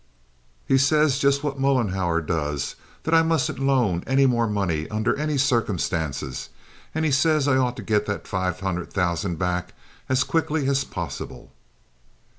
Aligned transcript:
"He 0.67 0.79
says 0.79 1.19
just 1.19 1.43
what 1.43 1.59
Mollenhauer 1.59 2.21
does, 2.21 2.73
that 3.03 3.13
I 3.13 3.21
mustn't 3.21 3.59
loan 3.59 4.03
any 4.07 4.25
more 4.25 4.47
money 4.47 4.89
under 4.89 5.15
any 5.15 5.37
circumstances, 5.37 6.49
and 6.95 7.05
he 7.05 7.11
says 7.11 7.47
I 7.47 7.57
ought 7.57 7.75
to 7.75 7.83
get 7.83 8.07
that 8.07 8.27
five 8.27 8.61
hundred 8.61 8.91
thousand 8.91 9.37
back 9.37 9.75
as 10.09 10.23
quickly 10.23 10.67
as 10.67 10.83
possible." 10.85 11.51